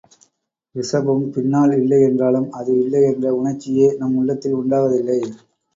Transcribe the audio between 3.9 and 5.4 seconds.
நம் உள்ளத்தில் உண்டாவதில்லை.